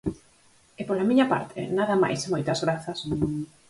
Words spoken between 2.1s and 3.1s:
e moitas grazas.